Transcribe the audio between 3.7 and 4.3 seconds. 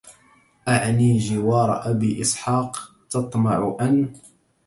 أن